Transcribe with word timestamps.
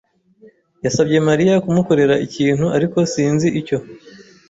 yasabye 0.85 1.17
Mariya 1.29 1.55
kumukorera 1.63 2.15
ikintu, 2.25 2.65
ariko 2.77 2.97
sinzi 3.13 3.47
icyo. 3.59 3.77